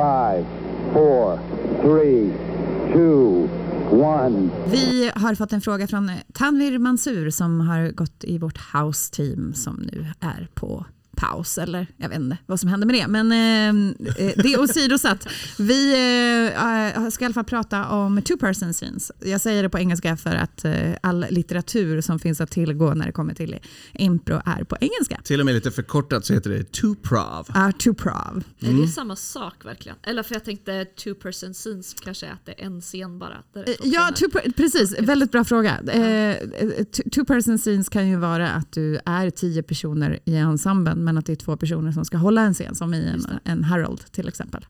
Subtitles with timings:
[0.00, 0.46] Five,
[0.92, 1.38] four,
[1.82, 2.32] three,
[2.92, 3.48] two,
[3.90, 4.50] one.
[4.66, 9.54] Vi har fått en fråga från Tanvir Mansur som har gått i vårt house team
[9.54, 10.86] som nu är på
[11.20, 13.08] paus eller jag vet inte vad som hände med det.
[13.08, 13.68] Men eh,
[14.26, 15.28] eh det är åsidosatt.
[15.58, 15.92] Vi
[16.54, 19.12] eh, ska i alla fall prata om two person scenes.
[19.20, 23.06] Jag säger det på engelska för att eh, all litteratur som finns att tillgå när
[23.06, 23.58] det kommer till
[23.92, 25.20] impro är på engelska.
[25.24, 27.48] Till och med lite förkortat så heter det two prov.
[27.54, 28.32] Ja, uh, two prov.
[28.32, 28.44] Mm.
[28.60, 28.88] Är det mm.
[28.88, 29.96] samma sak verkligen?
[30.02, 33.42] Eller för jag tänkte two person scenes kanske är att det är en scen bara.
[33.82, 35.00] ja, two, precis.
[35.00, 35.80] Väldigt bra fråga.
[35.80, 41.18] Uh, two person scenes kan ju vara att du är tio personer i ensemblen men
[41.18, 44.12] att det är två personer som ska hålla en scen, som i en, en Harold
[44.12, 44.66] till exempel.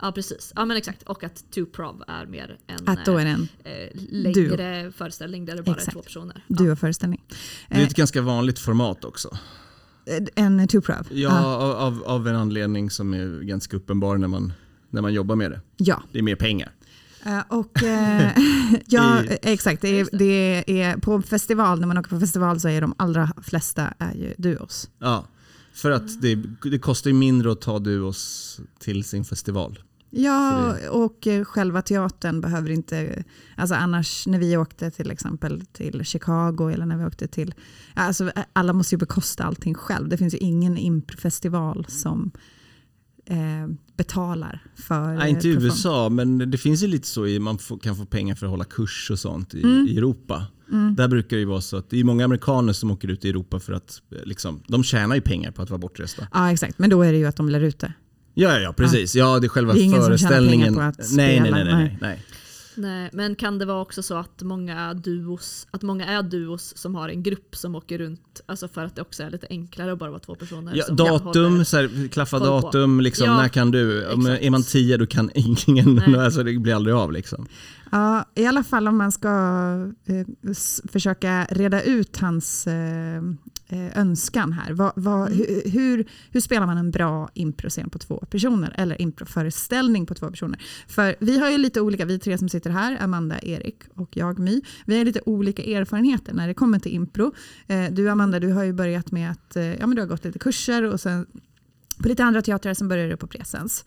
[0.00, 1.02] Ja precis, ja men exakt.
[1.02, 4.92] Och att two prov är mer en, att då är en eh, längre duo.
[4.92, 5.88] föreställning där det bara exakt.
[5.88, 6.44] är två personer.
[6.46, 6.56] Ja.
[6.56, 7.24] Duo-föreställning.
[7.68, 9.38] Det är ett eh, ganska vanligt format också.
[10.34, 11.06] En two prov?
[11.10, 11.74] Ja, ah.
[11.74, 14.52] av, av en anledning som är ganska uppenbar när man,
[14.90, 15.60] när man jobbar med det.
[15.76, 16.02] Ja.
[16.12, 16.72] Det är mer pengar.
[17.26, 18.28] Uh, och, uh,
[18.86, 19.82] ja, exakt.
[19.82, 23.32] Det är, det är, på festival, när man åker på festival så är de allra
[23.42, 24.90] flesta är ju duos.
[24.98, 25.24] Ja,
[25.74, 26.38] för att det,
[26.70, 29.78] det kostar mindre att ta duos till sin festival.
[30.16, 33.24] Ja, och eh, själva teatern behöver inte...
[33.56, 37.54] Alltså annars när vi åkte till exempel till Chicago eller när vi åkte till...
[37.94, 40.08] Alltså alla måste ju bekosta allting själv.
[40.08, 42.30] Det finns ju ingen improfestival som
[43.26, 43.36] eh,
[43.96, 45.14] betalar för...
[45.14, 48.04] Nej, inte i USA, men det finns ju lite så i man får, kan få
[48.04, 49.88] pengar för att hålla kurs och sånt i, mm.
[49.88, 50.46] i Europa.
[50.72, 50.94] Mm.
[50.94, 53.60] Där brukar det vara så att det är många amerikaner som åker ut i Europa
[53.60, 56.28] för att eh, liksom, de tjänar ju pengar på att vara bortresta.
[56.32, 56.78] Ja, exakt.
[56.78, 57.92] Men då är det ju att de lär ut det.
[58.34, 59.14] Ja, ja, precis.
[59.14, 60.66] Ja, det är själva det är ingen föreställningen.
[60.66, 61.42] Som pengar på att spela.
[61.42, 61.74] Nej, nej, nej.
[61.74, 61.98] nej.
[62.00, 62.22] Nej,
[63.12, 67.08] men kan det vara också så att många, duos, att många är duos som har
[67.08, 70.10] en grupp som åker runt, alltså för att det också är lite enklare att bara
[70.10, 70.72] vara två personer?
[70.74, 74.04] Ja, datum, så här, klaffa datum, liksom, ja, när kan du?
[74.04, 74.42] Exakt.
[74.42, 75.30] Är man tio då kan
[75.66, 77.12] ingen, alltså det blir aldrig av.
[77.12, 77.46] Liksom.
[77.92, 79.28] Ja, I alla fall om man ska
[80.06, 80.26] eh,
[80.92, 83.22] försöka reda ut hans eh
[83.94, 84.72] önskan här.
[84.72, 85.38] Va, va, mm.
[85.38, 88.74] hur, hur, hur, spelar man en bra improscen på två personer?
[88.78, 90.62] Eller improföreställning på två personer?
[90.88, 94.38] För vi har ju lite olika, vi tre som sitter här, Amanda, Erik och jag
[94.38, 94.60] My.
[94.86, 97.32] Vi har lite olika erfarenheter när det kommer till impro.
[97.66, 100.24] Eh, du Amanda, du har ju börjat med att eh, ja, men du har gått
[100.24, 101.26] lite kurser och sen
[102.02, 103.84] på lite andra teatrar, sen började du på Presens.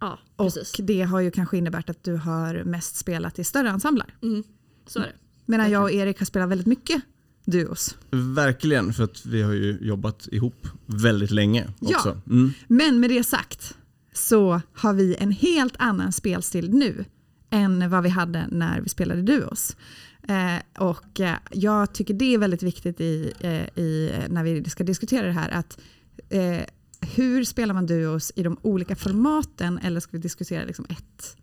[0.00, 4.14] Ja, och det har ju kanske inneburit att du har mest spelat i större ensembler.
[4.22, 4.42] Mm,
[4.86, 5.12] så är det.
[5.46, 7.02] Medan jag och Erik har spelat väldigt mycket
[7.50, 7.96] duos.
[8.10, 12.08] Verkligen, för att vi har ju jobbat ihop väldigt länge också.
[12.26, 12.52] Ja, mm.
[12.68, 13.76] men med det sagt
[14.12, 17.04] så har vi en helt annan spelstil nu
[17.50, 19.76] än vad vi hade när vi spelade duos.
[20.28, 24.84] Eh, och eh, jag tycker det är väldigt viktigt i, eh, i, när vi ska
[24.84, 25.78] diskutera det här att
[26.28, 26.64] eh,
[27.14, 31.36] hur spelar man duos i de olika formaten eller ska vi diskutera liksom ett?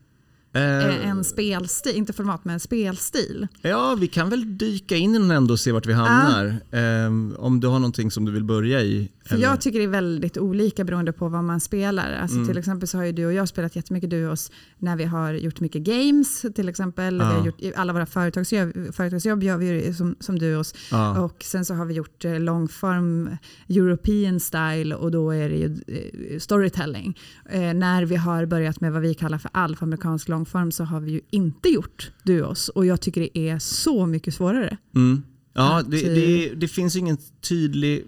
[0.57, 3.47] Uh, en spelstil, inte format men en spelstil.
[3.61, 6.55] Ja, vi kan väl dyka in i den ändå och se vart vi hamnar.
[6.71, 9.09] Um, om du har någonting som du vill börja i?
[9.25, 12.17] För jag tycker det är väldigt olika beroende på vad man spelar.
[12.21, 12.47] Alltså mm.
[12.47, 15.59] Till exempel så har ju du och jag spelat jättemycket duos när vi har gjort
[15.59, 17.17] mycket games till exempel.
[17.17, 17.29] Ja.
[17.29, 20.73] Vi har gjort, alla våra företagsjobb, företagsjobb gör vi som, som duos.
[20.91, 21.19] Ja.
[21.19, 23.37] Och sen så har vi gjort eh, långform
[23.69, 27.17] European style och då är det ju eh, storytelling.
[27.49, 31.11] Eh, när vi har börjat med vad vi kallar för alfamerikansk långform så har vi
[31.11, 32.69] ju inte gjort duos.
[32.69, 34.77] Och jag tycker det är så mycket svårare.
[34.95, 35.23] Mm.
[35.53, 38.05] Ja, det, det, det, finns ingen tydlig...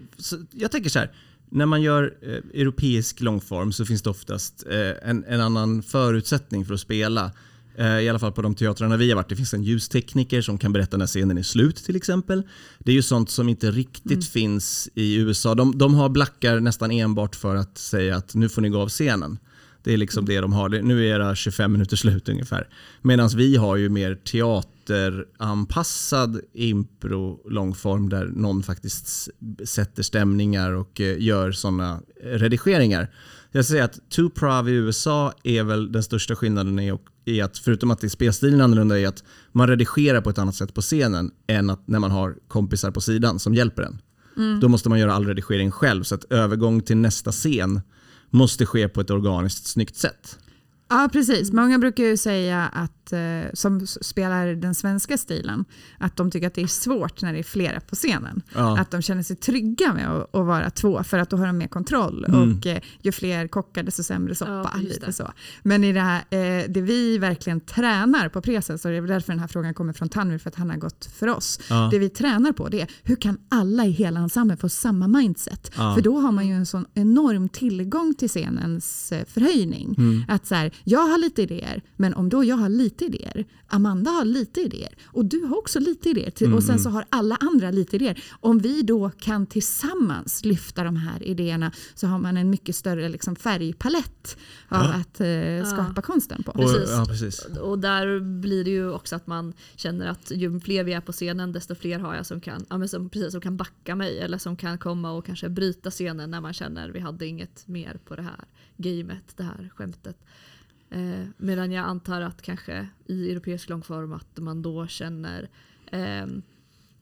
[0.52, 1.12] jag tänker så här,
[1.50, 6.64] när man gör eh, europeisk långform så finns det oftast eh, en, en, annan förutsättning
[6.64, 7.32] för att spela.
[7.76, 9.28] Eh, I alla fall på de teatrarna vi har varit.
[9.28, 12.42] Det finns en ljustekniker som kan berätta när scenen är slut till exempel.
[12.78, 14.22] Det är ju sånt som inte riktigt mm.
[14.22, 15.54] finns i USA.
[15.54, 18.88] De, de har blackar nästan enbart för att säga att nu får ni gå av
[18.88, 19.38] scenen.
[19.82, 20.68] Det är liksom det de har.
[20.68, 22.68] Nu är era 25 minuter slut ungefär.
[23.02, 29.28] Medan vi har ju mer teateranpassad impro långform där någon faktiskt
[29.64, 33.10] sätter stämningar och eh, gör sådana redigeringar.
[33.52, 37.90] Jag säger att Two Prov i USA är väl den största skillnaden i att förutom
[37.90, 41.30] att det är spelstilen annorlunda är att man redigerar på ett annat sätt på scenen
[41.46, 43.98] än att när man har kompisar på sidan som hjälper en.
[44.36, 44.60] Mm.
[44.60, 47.80] Då måste man göra all redigering själv så att övergång till nästa scen
[48.30, 50.38] måste ske på ett organiskt snyggt sätt.
[50.90, 51.52] Ja, precis.
[51.52, 55.64] Många brukar ju säga att, eh, som spelar den svenska stilen,
[55.98, 58.42] att de tycker att det är svårt när det är flera på scenen.
[58.54, 58.78] Ja.
[58.78, 61.58] Att de känner sig trygga med att, att vara två, för att då har de
[61.58, 62.24] mer kontroll.
[62.24, 62.58] Mm.
[62.58, 64.70] Och eh, ju fler kockar, desto sämre soppa.
[64.74, 65.32] Ja, lite så.
[65.62, 69.32] Men i det, här, eh, det vi verkligen tränar på Presens, och det är därför
[69.32, 71.60] den här frågan kommer från Tanvir, för att han har gått för oss.
[71.70, 71.88] Ja.
[71.92, 75.74] Det vi tränar på det är hur kan alla i hela ensemblen få samma mindset?
[75.74, 79.94] För då har man ju en sån enorm tillgång till scenens förhöjning.
[79.98, 80.24] Mm.
[80.28, 84.10] Att så här, jag har lite idéer, men om då jag har lite idéer, Amanda
[84.10, 86.82] har lite idéer och du har också lite idéer till, och sen Mm.
[86.82, 88.22] så har alla andra lite idéer.
[88.40, 93.08] Om vi då kan tillsammans lyfta de här idéerna så har man en mycket större
[93.08, 94.36] liksom, färgpalett
[94.68, 96.52] av att eh, skapa konsten på.
[96.52, 96.90] Och, Precis.
[96.90, 97.44] ja, precis.
[97.44, 101.12] Och där blir det ju också att man känner att ju fler vi är på
[101.12, 104.18] scenen desto fler har jag som kan, ja, men som, precis, som kan backa mig
[104.18, 107.98] eller som kan komma och kanske bryta scenen när man känner vi hade inget mer
[108.04, 108.44] på det här
[108.76, 110.16] gamet, det här skämtet.
[110.90, 115.48] Eh, medan jag antar att kanske i europeisk långform att man då känner
[115.92, 116.42] ehm,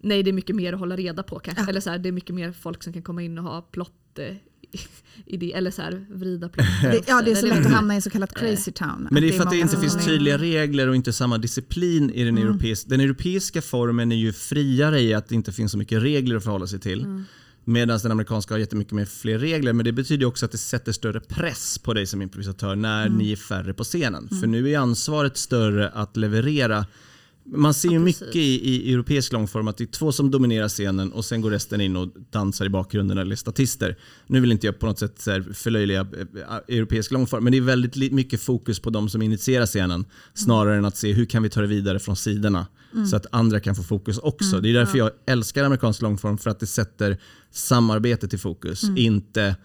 [0.00, 1.64] Nej det är mycket mer att hålla reda på kanske.
[1.64, 1.68] Ja.
[1.68, 4.18] Eller så här, det är mycket mer folk som kan komma in och ha plott
[4.18, 4.36] eh,
[5.26, 6.66] idé, eller så här, vrida plott.
[6.82, 9.08] Det, ja, det är så lätt att hamna i så kallat crazy town.
[9.10, 12.10] Men det är för att det inte finns är- tydliga regler och inte samma disciplin
[12.10, 12.88] i den europeiska.
[12.90, 16.44] Den europeiska formen är ju friare i att det inte finns så mycket regler att
[16.44, 17.24] förhålla sig till.
[17.68, 19.72] Medan den amerikanska har jättemycket mer fler regler.
[19.72, 23.32] Men det betyder också att det sätter större press på dig som improvisatör när ni
[23.32, 24.28] är färre på scenen.
[24.28, 26.86] För nu är ansvaret större att leverera.
[27.52, 30.68] Man ser ju Ja, mycket i, i europeisk långform att det är två som dominerar
[30.68, 33.96] scenen och sen går resten in och dansar i bakgrunden eller är statister.
[34.26, 35.22] Nu vill inte jag på något sätt
[35.52, 40.04] förlöjliga eh, europeisk långform men det är väldigt mycket fokus på de som initierar scenen
[40.34, 42.66] snarare än att se hur kan vi ta det vidare från sidorna
[43.10, 44.60] så att andra kan få fokus också.
[44.60, 47.18] det är därför jag älskar amerikansk långform för att det sätter
[47.50, 48.82] samarbetet i fokus.
[48.96, 49.56] Inte,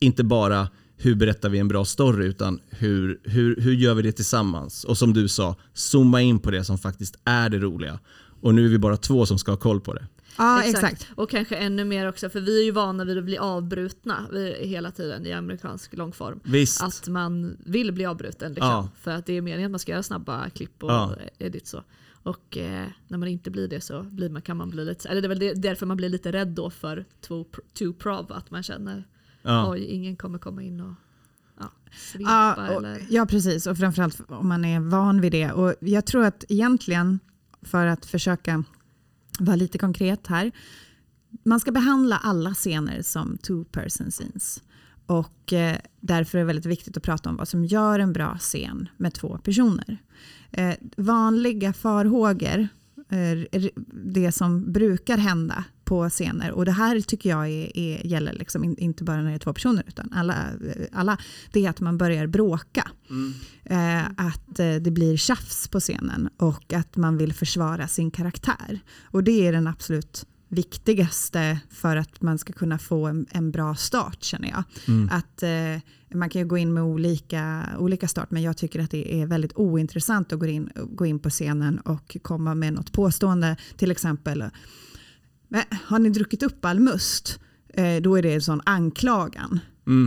[0.00, 0.68] inte bara
[1.02, 4.84] hur berättar vi en bra story utan hur, hur, hur gör vi det tillsammans?
[4.84, 7.98] Och som du sa, zooma in på det som faktiskt är det roliga.
[8.40, 10.06] Och nu är vi bara två som ska ha koll på det.
[10.38, 11.06] Ja, exakt.
[11.14, 14.26] Och kanske ännu mer också, för vi är ju vana vid att bli avbrutna
[14.60, 16.40] hela tiden i amerikansk långform.
[16.44, 16.82] Visst.
[16.82, 18.88] Att man vill bli avbruten liksom, Ja.
[19.00, 21.16] för att det är meningen att man ska göra snabba klipp och Ja.
[21.38, 21.82] edit så.
[22.22, 25.20] Och eh, när man inte blir det så blir man, kan man bli lite, eller
[25.22, 27.44] det är väl därför man blir lite rädd då för two,
[27.78, 29.04] two prov, att man känner
[29.42, 29.70] Ja.
[29.70, 30.94] oj ingen kommer komma in och
[31.58, 33.06] ja, svepa Ja, och, eller...
[33.10, 33.66] ja, precis.
[33.66, 35.52] Och framförallt om man är van vid det.
[35.52, 37.20] Och jag tror att egentligen,
[37.62, 38.64] för att försöka
[39.38, 40.52] vara lite konkret här,
[41.44, 44.62] man ska behandla alla scener som two person scenes.
[45.06, 48.38] Och eh, därför är det väldigt viktigt att prata om vad som gör en bra
[48.38, 49.98] scen med två personer.
[50.50, 52.68] Eh, vanliga farhågor,
[53.08, 53.62] eh,
[53.92, 58.64] det som brukar hända på scener, och det här tycker jag är, är, gäller liksom
[58.64, 61.18] in, inte bara när det är två personer, utan alla, eh, alla
[61.52, 62.90] det är att man börjar bråka.
[63.64, 68.80] Eh, att eh, det blir tjafs på scenen och att man vill försvara sin karaktär.
[69.02, 73.74] Och det är den absolut viktigaste för att man ska kunna få en, en bra
[73.74, 74.64] start känner jag.
[75.10, 75.82] Att, eh,
[76.14, 79.26] man kan ju gå in med olika, olika start men jag tycker att det är
[79.26, 83.56] väldigt ointressant att gå in, gå in på scenen och komma med något påstående.
[83.76, 84.50] Till exempel, "Men,
[85.84, 87.40] har ni druckit upp all must?
[87.74, 89.60] Eh, då är det en sån anklagan.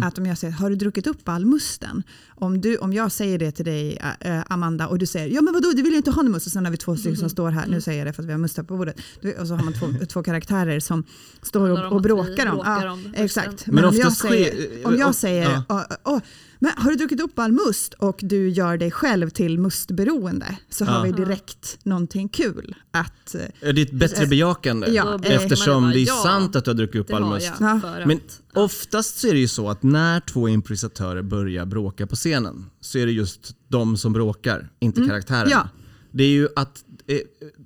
[0.04, 2.04] Att om jag säger, har du druckit upp all musten?
[2.28, 5.54] Om, du, om jag säger det till dig, eh, Amanda, och du säger, ja men
[5.54, 6.46] vadå, du vill ju inte ha någon must.
[6.46, 8.28] Och sen har vi två stycken som står här, nu säger jag det för att
[8.28, 9.00] vi har must här på bordet.
[9.40, 11.04] Och så har man två, två karaktärer som
[11.42, 12.62] står och, och bråkar om.
[12.66, 13.68] Ja, exakt.
[13.68, 15.62] Men Men, om, jag säger, om jag säger,
[16.04, 16.22] ja.
[16.66, 19.60] "Åh, åh, men har du druckit upp all must och du gör dig själv till
[19.60, 21.04] mustberoende så har Ja.
[21.04, 23.36] vi direkt någonting kul att...
[23.36, 26.66] eh, Det är ett bättre bejakande Ja, eh, eftersom bara, det är ja, sant att
[26.66, 27.52] du har druckit upp all har must.
[27.60, 32.08] jag Men att, oftast så är det ju så att när två improvisatörer börjar bråka
[32.08, 35.50] på scenen så är det just de som bråkar, inte karaktären.
[35.52, 35.70] Ja.
[36.12, 37.18] Det är ju att eh,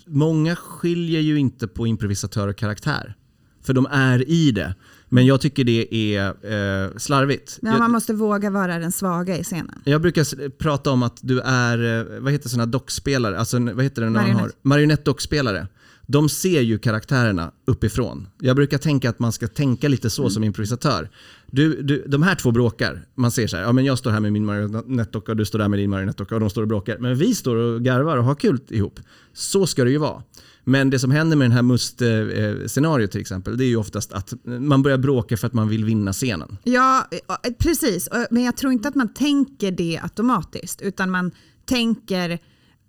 [0.05, 3.15] många skiljer ju inte på improvisatör och karaktär.
[3.61, 4.75] För de är i det.
[5.09, 7.59] Men jag tycker det är eh, slarvigt.
[7.61, 9.81] Men jag, man måste våga vara den svaga i scenen.
[9.83, 14.01] jag brukar prata om att du är, eh, vad heter sådana dockspelare, alltså vad heter
[14.01, 14.57] det när man har Marionett.
[14.61, 15.67] marionettdockspelare.
[16.07, 18.27] De ser ju karaktärerna uppifrån.
[18.39, 21.09] Jag brukar tänka att man ska tänka lite så som improvisatör.
[21.51, 24.19] Du, du, de här två bråkar, man ser så här, ja men jag står här
[24.19, 26.97] med min marionettdocka och du står där med din marionettdocka och de står och bråkar.
[26.97, 28.99] Men vi står och garvar och har kul ihop.
[29.33, 30.23] Så ska det ju vara.
[30.63, 34.33] Men det som händer med den här must-scenariot till exempel, det är ju oftast att
[34.43, 36.57] man börjar bråka för att man vill vinna scenen.
[36.63, 38.09] Ja, eh, precis.
[38.31, 41.31] Men jag tror inte att man tänker det automatiskt, utan man
[41.65, 42.39] tänker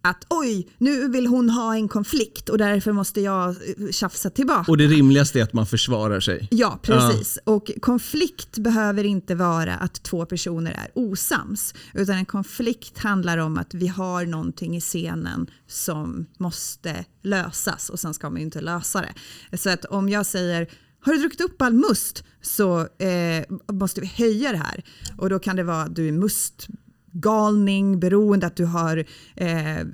[0.03, 4.71] att oj, nu vill hon ha en konflikt och därför måste jag eh, tjafsa tillbaka.
[4.71, 6.49] Och det rimligaste är att man försvarar sig.
[6.51, 7.39] Ja, precis.
[7.45, 7.53] Ja.
[7.53, 11.75] Och konflikt behöver inte vara att två personer är osams.
[11.95, 18.01] Utan en konflikt handlar om att vi har någonting i scenen som måste lösas och
[18.01, 19.59] sen ska man ju inte lösa det.
[19.59, 20.71] Så att om jag säger
[21.03, 24.85] har du druckit upp all must så eh, måste vi höja det här.
[25.19, 26.69] Och då kan det vara att du är must
[27.13, 29.05] galning, beroende, att du har,
[29.37, 29.85] eh, eh,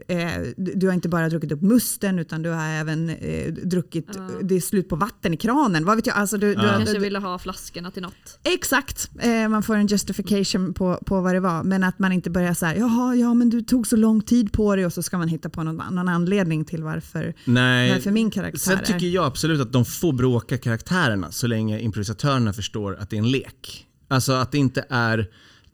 [0.57, 4.29] du har inte bara druckit upp musten utan du har även eh, druckit, ja.
[4.43, 5.85] det är slut på vatten i kranen.
[5.85, 6.17] Vad vet jag?
[6.17, 6.63] Alltså du, ja.
[6.63, 8.39] du kanske ville ha flaskorna till något.
[8.43, 11.63] Exakt, eh, man får en justification på, på vad det var.
[11.63, 14.53] Men att man inte börjar så här, jaha, ja men du tog så lång tid
[14.53, 17.93] på dig och så ska man hitta på någon, någon anledning till varför, Nej.
[17.93, 22.53] varför min karaktär Sen tycker jag absolut att de får bråka karaktärerna så länge improvisatörerna
[22.53, 23.87] förstår att det är en lek.
[24.09, 25.19] Alltså att det inte är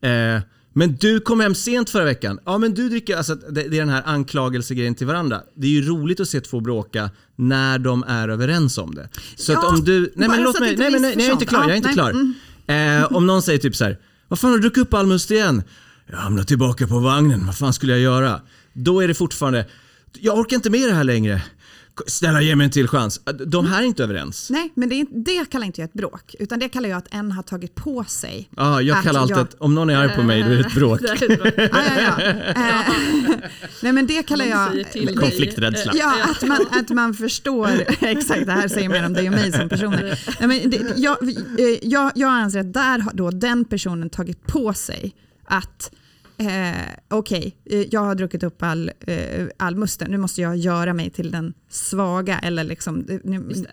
[0.01, 0.43] eh,
[0.73, 2.39] men du kom hem sent förra veckan.
[2.45, 3.17] Ja, men du dricker...
[3.17, 5.41] Alltså, det, det är den här anklagelsegrejen till varandra.
[5.55, 9.09] Det är ju roligt att se två bråka när de är överens om det.
[9.37, 10.13] Så ja, att om du...
[10.17, 10.77] Nej, men låt mig...
[10.77, 11.63] Nej, men nej, jag är inte klar.
[11.63, 12.11] Jag är inte klar.
[12.11, 12.35] Mm.
[13.03, 13.99] Eh, om någon säger typ så här.
[14.29, 15.63] Vad fan har du druckit upp all must igen?
[16.07, 17.47] Jag hamnade tillbaka på vagnen.
[17.47, 18.41] Vad fan skulle jag göra?
[18.73, 19.67] Då är det fortfarande...
[20.21, 21.43] Jag orkar inte med det här längre.
[22.07, 23.21] Snälla ge mig en till chans.
[23.47, 24.51] De här är inte överens.
[24.51, 26.35] Nej, men det, det kallar inte jag ett bråk.
[26.39, 28.49] Utan det kallar jag att en har tagit på sig.
[28.57, 29.43] Ja, jag kallar alltid jag...
[29.43, 31.01] att om någon är arg på mig, då är det ett bråk.
[31.03, 31.15] ja,
[31.57, 31.63] ja,
[32.01, 32.33] ja.
[32.63, 33.39] Eh,
[33.83, 34.85] nej, men det kallar jag...
[35.17, 35.93] Konflikträdsla.
[35.95, 37.71] Ja, att man, att man förstår.
[38.01, 40.19] Exakt, det här säger mer om dig och mig som personer.
[40.41, 44.47] Nej, men det, jag, eh, jag, jag anser att där har då den personen tagit
[44.47, 45.91] på sig att
[46.39, 46.73] eh,
[47.09, 50.95] okej, okay, eh, jag har druckit upp all, eh, all musten, nu måste jag göra
[50.95, 53.65] mig till den svaga, eller liksom, eh, nu,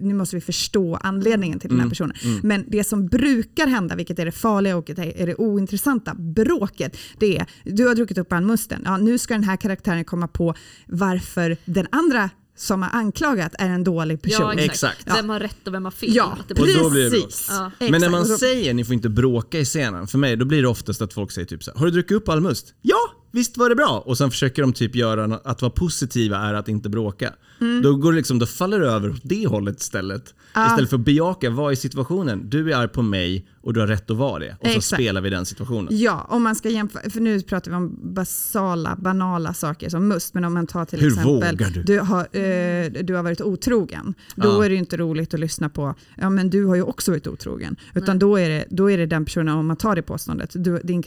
[0.00, 2.16] nu måste vi förstå anledningen till mm, den här mm, personen.
[2.24, 2.48] Mm.
[2.48, 7.38] Men det som brukar hända, vilket är det farliga och är det ointressanta, bråket, det
[7.38, 10.54] är, du har druckit upp all musten, ja, nu ska den här karaktären komma på
[10.86, 14.40] varför den andra som har anklagat är en dålig person.
[14.40, 14.72] Ja, exakt.
[14.72, 15.02] exakt.
[15.06, 15.14] Ja.
[15.14, 16.14] Vem har rätt och vem har fel?
[16.14, 17.46] Ja, precis.
[17.50, 17.70] Ja.
[17.78, 20.68] Men när man säger ni får inte bråka i scenen, för mig då blir det
[20.68, 22.74] oftast att folk säger typ så här, har du druckit upp all must?
[22.82, 23.00] Ja,
[23.30, 24.02] visst var det bra?
[24.06, 27.32] Och sen försöker de typ göra att vara positiva är att inte bråka.
[27.60, 27.82] Mm.
[27.82, 30.34] Då, går det liksom, då faller det över åt det hållet istället.
[30.52, 30.66] Ah.
[30.66, 32.50] Istället för att bejaka, vad är situationen?
[32.50, 34.56] Du är arg på mig och du har rätt att vara det.
[34.60, 34.84] Och Exakt.
[34.84, 35.88] så spelar vi den situationen.
[35.90, 40.34] Ja, om man ska jämföra, för nu pratar vi om basala, banala saker som must,
[40.34, 41.82] men om man tar till Hur exempel, vågar du?
[41.82, 44.14] Du har, eh, du har varit otrogen.
[44.36, 44.64] Då ah.
[44.64, 47.76] är det inte roligt att lyssna på, ja men du har ju också varit otrogen.
[47.94, 50.78] Utan då är, det, då är det den personen, om man tar det påståendet, du,
[50.84, 51.02] din,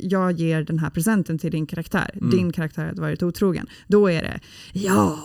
[0.00, 2.30] jag ger den här presenten till din karaktär, mm.
[2.30, 3.66] din karaktär har varit otrogen.
[3.86, 4.40] Då är det,
[4.72, 5.18] ja,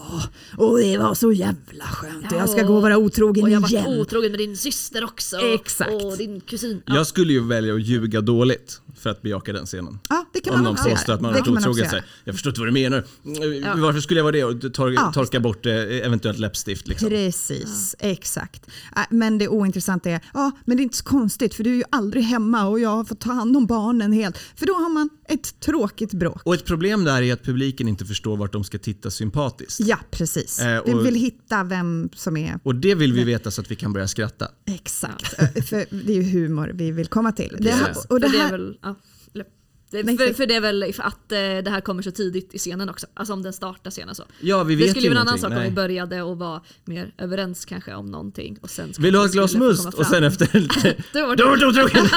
[0.58, 3.64] och det var så jävla skönt, ja, jag ska gå och vara otrogen igen.
[3.64, 5.38] Och jag var otrogen med din syster också.
[5.38, 5.92] Exakt.
[5.92, 6.82] Och din kusin.
[6.86, 6.96] Ja.
[6.96, 10.00] Jag skulle ju välja att ljuga dåligt för att bejaka den scenen.
[10.10, 12.02] Ja, det kan Om man någon påstår att man har varit otrogen.
[12.24, 13.04] Jag förstår inte vad du menar.
[13.64, 13.76] Ja.
[13.78, 14.44] Varför skulle jag vara det?
[14.44, 16.88] Och tor ja, torka bort eh, eventuellt läppstift.
[16.88, 17.10] Liksom.
[17.10, 18.08] Precis, ja.
[18.08, 18.68] exakt.
[18.96, 21.76] Äh, men det ointressanta är, ja men det är inte så konstigt för du är
[21.76, 24.38] ju aldrig hemma och jag har fått ta hand om barnen helt.
[24.56, 26.42] För då har man ett tråkigt bråk.
[26.44, 29.80] Och ett problem där är att publiken inte förstår vart de ska titta sympatiskt.
[29.80, 30.60] Ja, precis.
[30.62, 32.60] Eh, och, vi vill hitta vem som är...
[32.64, 34.48] Och det vill vi veta så att vi kan börja skratta.
[34.66, 35.28] Exakt,
[35.70, 37.58] för det är ju humor vi vill komma till.
[37.60, 38.74] Det här, och det här,
[39.92, 42.90] det, för, för, det är väl att eh, det här kommer så tidigt i scenen
[42.90, 43.08] också.
[43.14, 44.24] Alltså om den startar senare så.
[44.40, 46.62] Ja, vi vet det skulle ju vara en annan sak om vi började och var
[46.86, 48.58] mer överens kanske om någonting.
[48.62, 49.94] Och sen Vill du ha ett glas must?
[49.94, 50.46] Och sen efter
[51.14, 52.10] Du var otrogen!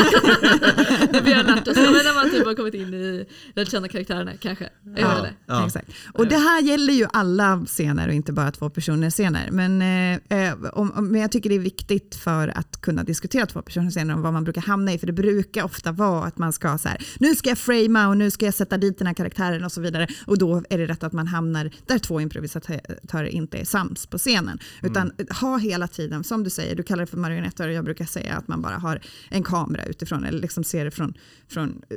[1.12, 1.76] det blir lärt oss.
[1.76, 4.68] Men när man typ har kommit in i den kända karaktärerna kanske.
[4.96, 5.26] Ja.
[5.46, 5.66] Ja.
[5.66, 5.90] Exakt.
[6.14, 9.48] Och det här gäller ju alla scener och inte bara två personer scener.
[9.50, 13.62] Men, eh, eh, om, men jag tycker det är viktigt för att kunna diskutera två
[13.62, 14.98] personer scener om vad man brukar hamna i.
[14.98, 18.16] För det brukar ofta vara att man ska så här, nu ska jag framea och
[18.16, 20.06] nu ska jag sätta dit den här karaktären och så vidare.
[20.26, 24.18] Och då är det rätt att man hamnar där två improvisatörer inte är sams på
[24.18, 24.58] scenen.
[24.82, 25.26] Utan mm.
[25.40, 28.34] ha hela tiden, som du säger, du kallar det för marionetter och jag brukar säga
[28.34, 29.00] att man bara har
[29.30, 31.14] en kamera utifrån eller liksom ser det från,
[31.48, 31.96] från eh,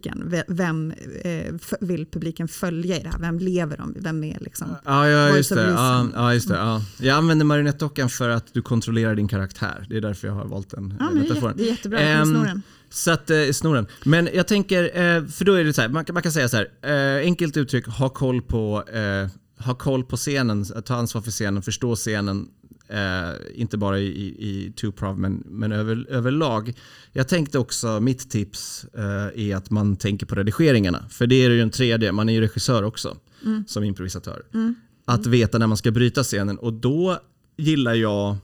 [0.00, 0.44] publiken.
[0.48, 0.92] Vem
[1.22, 3.18] eh, vill publiken följa i det här?
[3.18, 3.94] Vem lever de?
[3.96, 5.70] Vem är liksom Ja, ja, just det.
[5.70, 6.54] Ja, ja, just det.
[6.54, 6.82] Ja.
[6.98, 9.86] Jag använder marionettdockan för att du kontrollerar din karaktär.
[9.88, 11.54] Det är därför jag har valt den ja, metaforen.
[11.56, 13.86] Det är jättebra, um, så att, eh, snoren.
[14.04, 16.56] Men jag tänker, eh, för då är det så här, man, man, kan säga så
[16.56, 19.28] här, eh, enkelt uttryck, ha koll på eh,
[19.64, 22.48] ha koll på scenen, ta ansvar för scenen, förstå scenen,
[22.90, 24.06] eh, inte bara i,
[24.38, 26.74] i, Tuprov men, men över, överlag.
[27.12, 31.04] Jag tänkte också, mitt tips eh, är att man tänker på redigeringarna.
[31.10, 33.64] För det är ju en tredje, man är ju regissör också mm.
[33.66, 34.42] som improvisatör.
[34.54, 34.74] Mm.
[35.04, 37.18] Att veta när man ska bryta scenen och då
[37.56, 38.36] gillar jag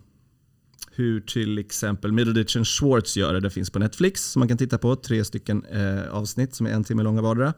[0.90, 3.40] hur till exempel Middleditch and Schwartz gör det.
[3.40, 4.96] Det finns på Netflix som man kan titta på.
[4.96, 7.54] Tre stycken eh, avsnitt som är en timme långa vardera.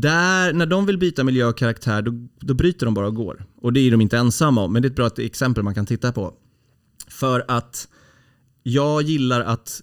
[0.00, 3.44] Där, när de vill byta miljö och karaktär, då, då bryter de bara och går.
[3.62, 5.86] Och det är de inte ensamma om, men det är ett bra exempel man kan
[5.86, 6.34] titta på.
[7.08, 7.88] För att
[8.62, 9.82] jag gillar att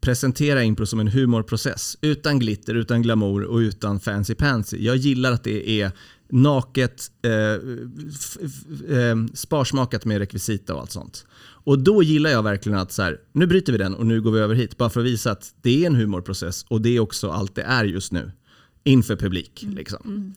[0.00, 1.96] presentera impro som en humorprocess.
[2.00, 4.76] Utan glitter, utan glamour och utan fancy pansy.
[4.84, 5.92] Jag gillar att det är
[6.32, 7.30] naket, eh,
[8.14, 11.26] f- f- eh, sparsmakat med rekvisita och allt sånt.
[11.64, 14.32] Och då gillar jag verkligen att så här, nu bryter vi den och nu går
[14.32, 14.76] vi över hit.
[14.76, 17.62] Bara för att visa att det är en humorprocess och det är också allt det
[17.62, 18.32] är just nu.
[18.84, 19.66] Inför publik.
[19.68, 20.34] Liksom.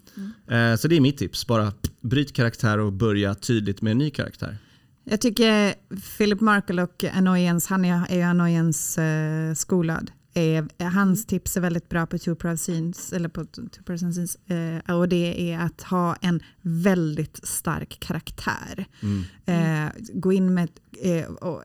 [0.48, 1.48] Eh, så det är mitt tips.
[1.48, 4.58] Bara bryt karaktär och börja tydligt med en ny karaktär.
[5.04, 5.74] Jag tycker
[6.18, 10.12] Philip Markle och Annoyance, han är, är ju Annoyance eh, skolad.
[10.36, 14.36] Är, hans tips är väldigt bra på two person scenes, eller på two person scenes,
[14.88, 18.86] eh, och det är att ha en väldigt stark karaktär.
[19.46, 20.70] Eh, gå in med
[21.02, 21.62] eh, och,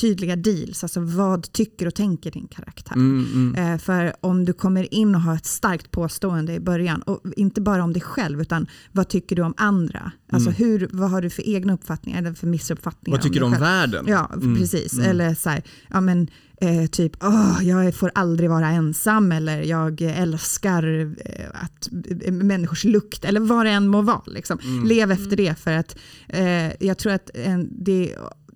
[0.00, 2.94] tydliga deals, alltså vad tycker och tänker din karaktär?
[2.94, 3.72] Mm, mm.
[3.72, 7.60] Eh, för om du kommer in och har ett starkt påstående i början, och inte
[7.60, 10.12] bara om dig själv, utan vad tycker du om andra?
[10.32, 13.18] Alltså hur, vad har du för egna uppfattningar eller för missuppfattningar?
[13.18, 13.62] Vad tycker du om själv?
[13.62, 14.04] världen?
[14.08, 14.92] Ja, Mm, precis.
[14.92, 15.10] mm.
[15.10, 16.28] Eller så här, ja men
[16.60, 21.88] eh, typ, åh, jag får aldrig vara ensam eller jag älskar eh, att,
[22.24, 24.22] eh, människors lukt eller vad det än må vara.
[24.26, 24.58] Liksom.
[24.64, 24.86] Mm.
[24.86, 25.96] Lev efter det för att
[26.28, 28.14] eh, jag tror att en, det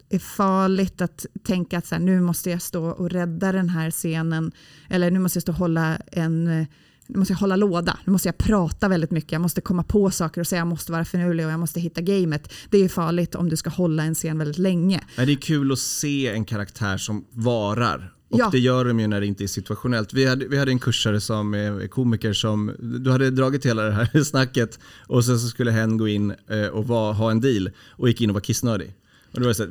[0.08, 3.90] är farligt att tänka att så här, nu måste jag stå och rädda den här
[3.90, 4.52] scenen
[4.88, 6.66] eller nu måste jag stå och hålla en eh,
[7.12, 10.10] nu måste jag hålla låda, nu måste jag prata väldigt mycket, jag måste komma på
[10.10, 12.52] saker och säga jag måste vara finurlig och jag måste hitta gamet.
[12.70, 15.00] Det är farligt om du ska hålla en scen väldigt länge.
[15.16, 18.12] Nej, det är kul att se en karaktär som varar.
[18.30, 18.48] Och Ja.
[18.52, 20.12] det gör de ju när det inte är situationellt.
[20.12, 23.92] Vi hade, vi hade en kursare som är komiker som, du hade dragit hela det
[23.92, 27.70] här snacket och sen så skulle hen gå in eh, och var, ha en deal
[27.90, 28.94] och gick in och var kissnödig.
[29.32, 29.70] Och då var det så här,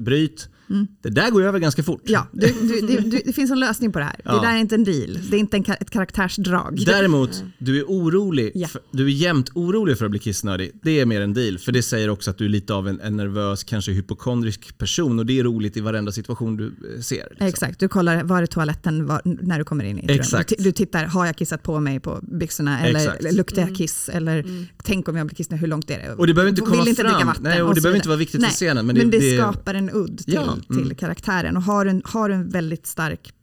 [0.70, 2.10] bryt, det där går ju över ganska fort.
[2.10, 2.12] Mm.
[2.14, 4.16] Ja, du, du, du, du, det finns en lösning på det här.
[4.26, 4.36] Ja.
[4.36, 6.80] Det där är inte en deal, det är inte en, ett karaktärsdrag.
[6.86, 8.68] Däremot, du är orolig, Ja.
[8.68, 10.72] för, du är jämt orolig för att bli kissnödig.
[10.84, 13.02] Det är mer en deal, för det säger också att du är lite av en,
[13.02, 17.28] en nervös, kanske hypokondrisk person och det är roligt i varenda situation du eh, ser.
[17.30, 17.48] liksom.
[17.48, 20.52] Exakt, du kollar var är toaletten var, när du kommer in i ett Exakt.
[20.52, 20.56] rum.
[20.58, 23.34] Du, du tittar, har jag kissat på mig på byxorna eller Exakt.
[23.34, 24.10] luktar jag kiss?
[24.10, 24.46] Eller
[24.84, 26.14] tänk om jag blir kissnödig, hur långt är det?
[26.14, 27.28] Och det behöver inte Vill komma inte dricka fram.
[27.28, 29.20] vatten Nej, och det så behöver inte vara viktigt för Nej, scenen, men Men det-
[29.20, 30.84] det, det- skapar en udd till, Ja, mm.
[30.84, 31.58] till karaktären.
[31.58, 33.34] Och har du en, har du en väldigt stark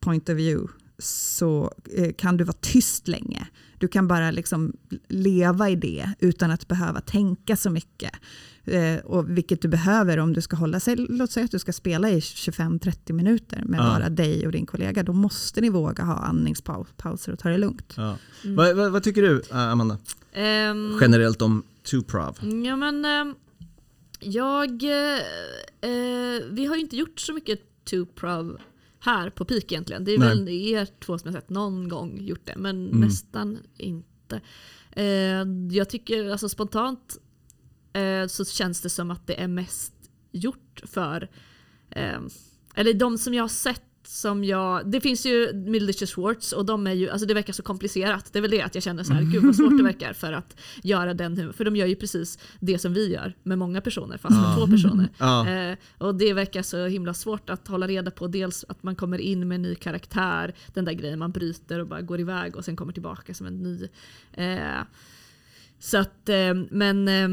[0.00, 3.46] point of view så eh, kan du vara tyst länge.
[3.78, 4.72] Du kan bara liksom
[5.08, 8.12] leva i det utan att behöva tänka så mycket.
[8.64, 11.72] Eh, och vilket du behöver om du ska hålla sig, låt säga att du ska
[11.72, 13.84] spela i 25-30 minuter med Ja.
[13.84, 15.02] bara dig och din kollega.
[15.02, 17.94] Då måste ni våga ha andningspauser och ta det lugnt.
[17.96, 18.16] Ja.
[18.44, 19.98] Vad, vad, vad tycker du, eh, Amanda?
[20.32, 22.38] Ehm, Generellt om Tuprov?
[22.64, 23.34] Ja men ehm,
[24.20, 25.18] jag, eh,
[25.80, 28.60] eh, vi har ju inte gjort så mycket two-prov
[29.00, 30.04] här på PIK egentligen.
[30.04, 30.28] Det är Nej.
[30.28, 34.40] väl er två som jag sett någon gång gjort det, men nästan inte.
[34.92, 37.18] Eh, jag tycker alltså spontant
[37.92, 39.94] eh, så känns det som att det är mest
[40.32, 41.28] gjort för,
[41.90, 42.20] eh,
[42.74, 46.86] eller de som jag har sett som jag, det finns ju Mildelicious Schwartz och de
[46.86, 48.32] är ju, alltså det verkar så komplicerat.
[48.32, 50.32] Det är väl det att jag känner så här, gud vad svårt det verkar för
[50.32, 51.52] att göra den humorn.
[51.52, 54.66] För de gör ju precis det som vi gör med många personer fast med två
[54.66, 55.08] personer.
[55.18, 55.48] Ja.
[55.48, 58.26] Eh, och det verkar så himla svårt att hålla reda på.
[58.26, 61.86] Dels att man kommer in med en ny karaktär, den där grejen man bryter och
[61.86, 63.88] bara går iväg och sen kommer tillbaka som en ny.
[64.32, 64.82] Eh,
[65.78, 67.28] så att, eh, men eh,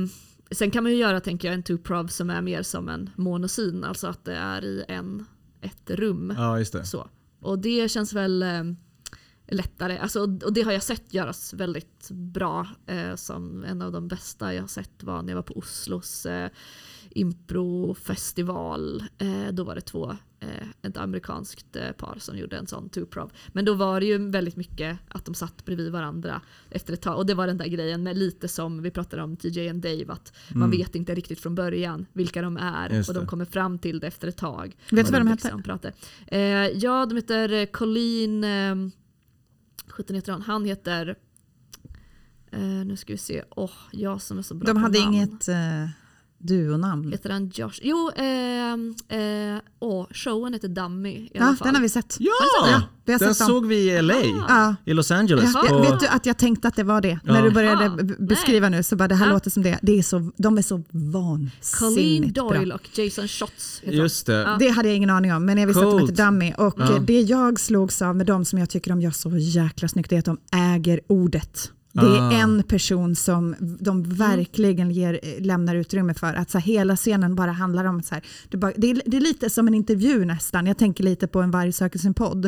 [0.52, 3.84] sen kan man ju göra, tänker jag, en two-prov som är mer som en monosyn,
[3.84, 5.26] alltså att det är i en,
[5.62, 6.34] ett rum.
[6.38, 6.86] Ja, just det.
[6.86, 7.10] Så.
[7.40, 8.64] Och det känns väl eh,
[9.48, 9.98] lättare.
[9.98, 12.68] Alltså, och det har jag sett göras väldigt bra.
[12.86, 16.26] Eh, som en av de bästa jag har sett var när jag var på Oslos
[16.26, 16.50] eh,
[17.10, 19.04] improfestival.
[19.18, 20.18] Eh, då var det två,
[20.82, 23.32] ett amerikanskt eh, par som gjorde en sån two-prov.
[23.48, 27.18] Men då var det ju väldigt mycket att de satt bredvid varandra efter ett tag.
[27.18, 30.06] Och det var den där grejen med lite som vi pratade om TJ and Dave,
[30.08, 32.98] att man vet inte riktigt från början vilka de är Mm.
[32.98, 34.78] Just och de kommer fram till det efter ett tag.
[34.92, 35.94] Vet du vad de liksom pratar.
[36.28, 38.44] Eh, ja, de heter eh, Colleen...
[38.44, 38.76] Eh,
[39.88, 40.42] 17 heter han.
[40.42, 41.16] Han heter...
[42.52, 43.44] Eh, nu ska vi se.
[43.50, 45.14] Åh, jag som är så bra De hade namn.
[45.14, 45.90] inget uh,
[46.40, 47.12] duonamn.
[47.12, 47.80] Heter han Josh?
[47.82, 51.66] Jo, ehm, eh, åh, showen heter Dummy i alla Ja, fall.
[51.68, 52.16] den har vi sett.
[52.20, 52.32] Ja!
[52.72, 53.56] Ja, vi har den sett dem.
[53.56, 54.14] såg vi i LA,
[54.48, 54.76] Ja.
[54.86, 55.52] i Los Angeles.
[55.54, 57.20] Ja, på, vet du att jag tänkte att det var det?
[57.24, 57.34] Ja.
[57.34, 59.34] När du började Ah, b- beskriva nu så bara det här Ja.
[59.34, 59.80] låter som det.
[59.82, 62.76] det är så, de är så Colleen vansinnigt Doyle bra.
[62.76, 64.34] och Jason Schotts heter Just det.
[64.34, 64.56] Ja.
[64.60, 66.12] Det hade jag ingen aning om, men jag visste att de Coolt.
[66.12, 66.54] hette Dummy.
[66.58, 66.96] Och Ja.
[66.96, 70.10] eh, det jag slogs av med dem som jag tycker de gör så jäkla snyggt,
[70.10, 71.72] det är att de äger ordet.
[72.02, 72.32] Det är Ah.
[72.32, 76.34] en person som de verkligen ger, lämnar utrymme för.
[76.34, 78.04] Att så här, hela scenen bara handlar om...
[78.04, 80.68] Så här, det, bara, det, är, det är lite som en intervju nästan.
[80.68, 82.46] Jag tänker lite på En varg söker sin podd.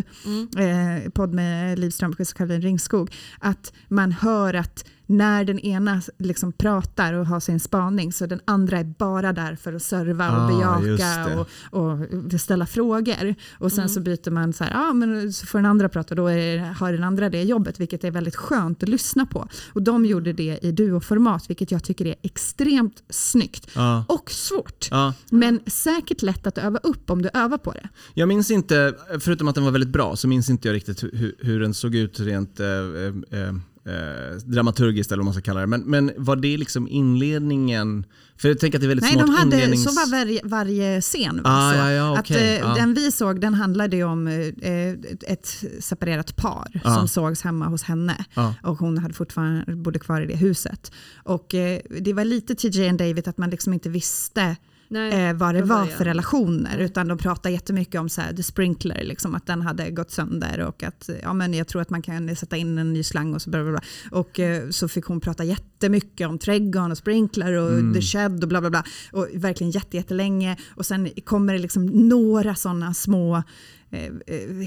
[0.58, 3.16] Eh, podd med Liv Strömquist och Caroline Ringskog.
[3.40, 8.42] Att man hör att när den ena liksom pratar och har sin spaning så den
[8.46, 11.92] andra är bara där för att serva och Ah, bejaka och,
[12.32, 13.36] och ställa frågor.
[13.54, 16.16] Och sen så byter man så här, ja men så får den andra prata och
[16.16, 19.48] då är det, har den andra det jobbet, vilket är väldigt skönt att lyssna på.
[19.74, 23.68] Och de gjorde det i duoformat, vilket jag tycker är extremt snyggt.
[23.76, 24.06] Ja.
[24.08, 24.88] Och svårt.
[24.92, 25.14] Ja.
[25.30, 27.90] Men säkert lätt att öva upp om du övar på det.
[28.14, 31.36] Jag minns inte, förutom att den var väldigt bra, så minns inte jag riktigt hur,
[31.40, 33.54] hur den såg ut rent eh, eh,
[33.86, 35.68] eh, dramaturgiskt eller vad man ska kalla det.
[35.68, 38.06] Men, men var det liksom inledningen?
[38.38, 39.84] För jag tänker att det är väldigt Nej, smart de hade, inlednings...
[39.84, 41.42] så var varje, varje scen.
[41.44, 41.78] var Ah, så.
[41.78, 42.76] ja, ja, att, okej, eh, ja.
[42.76, 46.96] Den vi såg den handlade om eh, ett separerat par Ja.
[46.96, 48.26] som sågs hemma hos henne.
[48.34, 48.56] Ja.
[48.64, 50.92] Och hon hade fortfarande bodde kvar i det huset.
[51.24, 54.56] Och eh, det var lite TJ och David att man liksom inte visste
[54.92, 56.78] Nej, eh, vad det var för relationer.
[56.78, 60.60] Utan de pratade jättemycket om så här, the sprinkler, liksom, att den hade gått sönder
[60.60, 63.42] och att ja, men jag tror att man kan sätta in en ny slang och
[63.42, 63.82] så bla bla bla.
[64.12, 68.50] Och eh, så fick hon prata jättemycket om trädgården och sprinkler och the shed och
[68.50, 68.84] bla bla bla.
[69.12, 70.58] Och verkligen jätte, jättelänge.
[70.76, 73.44] Och sen kommer det liksom några sådana små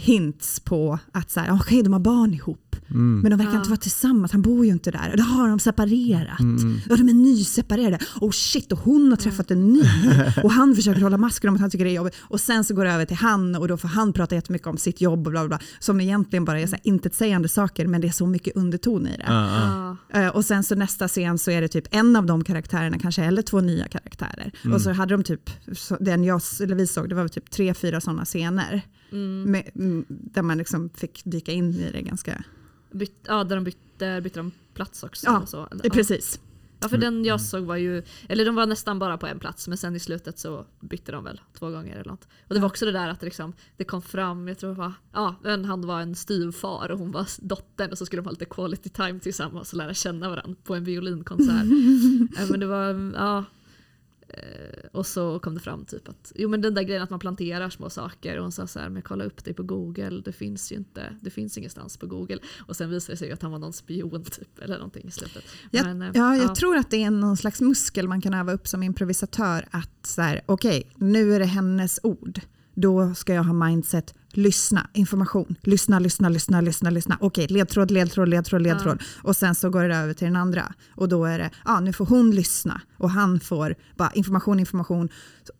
[0.00, 2.76] hints på att så här, okej de har barn ihop.
[2.94, 3.58] Men de verkar Ja.
[3.58, 5.14] inte vara tillsammans, han bor ju inte där.
[5.16, 6.40] Då har de separerat.
[6.40, 6.78] Mm.
[6.88, 7.98] Ja, de är nyseparerade.
[8.20, 9.82] Oh shit, och hon har träffat en ny.
[10.42, 12.14] Och han försöker hålla masken om att han tycker det är jobbigt.
[12.20, 14.76] Och sen så går det över till han och då får han prata jättemycket om
[14.78, 15.58] sitt jobb och bla bla bla.
[15.78, 19.16] Som egentligen bara är så här intetsägande saker men det är så mycket underton i
[19.16, 19.24] det.
[19.26, 19.96] Ja, ja.
[20.12, 20.20] Ja.
[20.20, 23.24] Eh, Och sen så nästa scen så är det typ en av de karaktärerna kanske
[23.24, 24.52] eller två nya karaktärer.
[24.64, 24.74] Mm.
[24.74, 25.50] Och så hade de typ,
[26.00, 28.82] den jag, eller vi såg, det var typ tre, fyra sådana scener.
[29.46, 32.44] Med, mm, där man liksom fick dyka in i det ganska...
[32.92, 35.26] Byt, ja, där de bytte, bytte de plats också.
[35.26, 35.68] Ja, och så.
[35.84, 36.40] eh, Precis.
[36.80, 39.68] Ja, för den jag såg var ju, eller de var nästan bara på en plats
[39.68, 42.28] men sen i slutet så bytte de väl två gånger eller något.
[42.48, 44.76] Och det var också det där att det, liksom, det kom fram, jag tror det
[44.78, 48.26] var, ja, men han var en styvfar och hon var dottern och så skulle de
[48.26, 51.64] ha lite quality time tillsammans och lära känna varandra på en violinkonsert.
[52.38, 53.44] Ja, men det var, ja.
[54.92, 57.70] Och så kom det fram typ att, jo men den där grejen att man planterar
[57.70, 60.72] små saker och hon sa så här, men kolla upp det på google, det finns
[60.72, 62.38] ju inte, det finns ingenstans på google.
[62.66, 65.44] Och sen visade det sig att han var någon spion typ eller någonting i slutet.
[65.70, 68.52] Jag, Men, eh, ja, jag tror att det är någon slags muskel man kan öva
[68.52, 69.68] upp som improvisatör.
[69.70, 72.40] Att så här, okej, nu är det hennes ord.
[72.74, 77.18] Då ska jag ha mindset, lyssna, information, lyssna, lyssna, lyssna, lyssna, lyssna.
[77.20, 79.02] Okej, ledtråd, ledtråd, ledtråd, ledtråd.
[79.22, 80.74] Och sen så går det över till den andra.
[80.94, 85.08] Och då är det, ja nu får hon lyssna och han får bara information, information.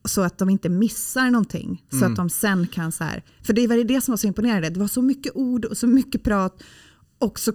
[0.05, 1.85] Så att de inte missar någonting.
[1.91, 4.71] Så att de sen kan så här, för det var det som var så imponerande.
[4.71, 6.63] Det var så mycket ord och så mycket prat.
[7.19, 7.53] Och så,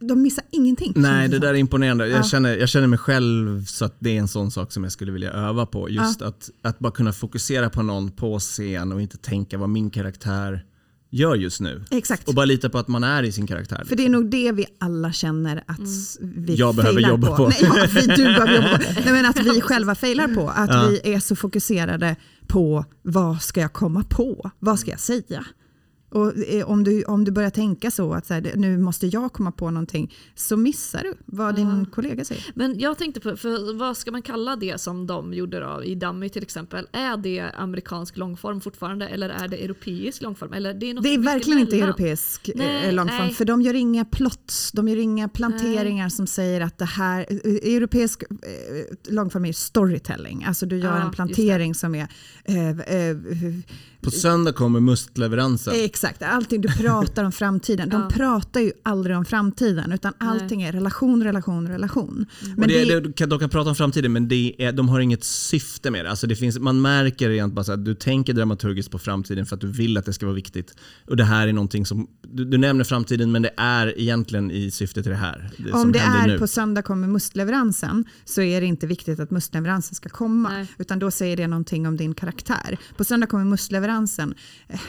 [0.00, 0.92] de missar ingenting.
[0.96, 2.08] Nej, det där är imponerande.
[2.08, 2.22] Jag, Ja.
[2.22, 5.12] känner, jag känner mig själv så att det är en sån sak som jag skulle
[5.12, 5.90] vilja öva på.
[5.90, 9.90] Just att, att bara kunna fokusera på någon på scen och inte tänka vad min
[9.90, 10.64] karaktär
[11.10, 11.84] gör just nu.
[11.90, 12.28] Exakt.
[12.28, 13.84] Och bara lita på att man är i sin karaktär.
[13.88, 15.80] För det är nog det vi alla känner att
[16.20, 17.48] vi Jag behöver jobba på.
[17.48, 18.84] Nej, ja, vi, du behöver jobba på.
[19.04, 20.48] Nej, men att vi själva failar på.
[20.50, 24.50] Att vi är så fokuserade på vad ska jag komma på?
[24.58, 25.44] Vad ska jag säga?
[26.14, 29.32] Och eh, om du, om du börjar tänka så att så här, nu måste jag
[29.32, 32.44] komma på någonting så missar du vad din kollega säger.
[32.54, 35.94] Men jag tänkte på, för vad ska man kalla det som de gjorde då i
[35.94, 36.88] Dummy till exempel?
[36.92, 40.52] Är det amerikansk långform fortfarande eller är det europeisk långform?
[40.52, 43.34] Eller det är, något Det är verkligen inte europeisk eh, Nej, långform, nej.
[43.34, 47.74] för de gör inga plots, de gör inga planteringar som säger att det här, eh,
[47.74, 48.22] europeisk
[49.08, 52.08] långform är storytelling, alltså du gör Ja, en plantering som är
[52.44, 53.16] eh, eh,
[54.00, 55.74] På söndag kommer mustleveransen.
[55.76, 57.88] Exakt, allting du pratar om framtiden.
[57.88, 58.08] De Ja.
[58.10, 62.26] pratar ju aldrig om framtiden utan allting är relation, relation, relation.
[62.42, 64.88] Men och det, det, det, kan- de kan prata om framtiden men det är, de
[64.88, 66.10] har inget syfte med det.
[66.10, 69.54] Alltså det finns, man märker rent bara så att du tänker dramaturgiskt på framtiden för
[69.54, 70.74] att du vill att det ska vara viktigt.
[71.08, 74.70] Och det här är någonting som, du, du nämner framtiden men det är egentligen i
[74.70, 75.50] syfte till det här.
[75.56, 76.38] Det om som det är nu.
[76.38, 80.48] på söndag kommer mustleveransen så är det inte viktigt att mustleveransen ska komma.
[80.48, 80.66] Nej.
[80.78, 82.78] Utan då säger det någonting om din karaktär.
[82.96, 84.34] På söndag kommer mustleveransen.
[84.68, 84.80] Eh,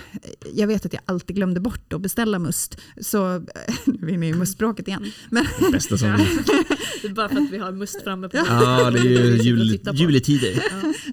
[0.54, 2.82] Jag vet att jag alltid glömde bort att beställa must.
[3.02, 3.40] Så,
[3.86, 5.12] nu är vi inne i mustspråket igen.
[5.30, 6.18] Men, bästa som Ja.
[7.02, 9.80] Det är bara för att vi har must framme på Ja, det är ju jul,
[9.94, 10.64] juletider.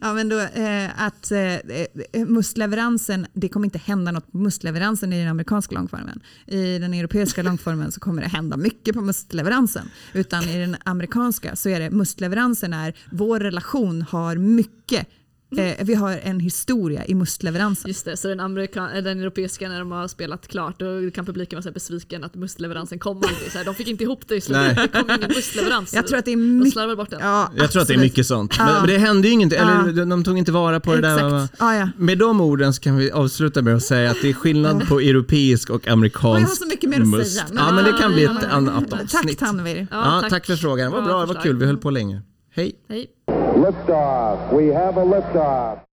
[0.00, 5.12] Ja, men då, eh, att eh, eh, mustleveransen, det kommer inte hända något på mustleveransen
[5.12, 6.20] i den amerikanska långformen.
[6.46, 9.90] I den europeiska långformen så kommer det hända mycket på mustleveransen.
[10.12, 15.08] Utan i den amerikanska så är det mustleveransen är, vår relation har mycket
[15.58, 17.88] Eh, vi har en historia i mustleveransen.
[17.88, 21.26] Just det, så den, amerikan- äh, den europeiska när de har spelat klart då kan
[21.26, 23.52] publiken vara så här besviken att mustleveransen kom aldrig.
[23.52, 24.76] Så här, de fick inte ihop det i slutet.
[24.76, 24.88] Nej.
[24.92, 25.94] Det kom ingen mustleverans.
[25.94, 26.72] Jag tror att det är de mycket...
[26.72, 27.20] slarvade bort den.
[27.22, 28.54] Ja, Jag tror att det är mycket sånt.
[28.58, 28.64] Ja.
[28.64, 29.92] Men, men det hände ju ingenting, eller Ja.
[29.92, 31.30] de, de tog inte vara på det där.
[31.30, 31.44] va?
[31.44, 31.56] Exakt.
[31.60, 31.88] Ja, ja.
[31.96, 35.00] Med de orden så kan vi avsluta med att säga att det är skillnad på
[35.00, 37.32] europeisk och Och jag amerikansk har så mycket mer att must.
[37.32, 37.46] säga.
[37.56, 39.38] Ja, men det kan bli ett annat Tack avsnitt.
[39.38, 39.86] Tanvir.
[39.90, 40.46] Ja, tack.
[40.46, 40.92] för frågan.
[40.92, 41.42] Var Bra förslag.
[41.42, 41.56] kul.
[41.56, 42.22] Vi höll på länge.
[42.54, 42.72] Hej.
[42.88, 43.06] Hej.
[43.62, 44.52] Liftoff.
[44.52, 45.84] We have a liftoff.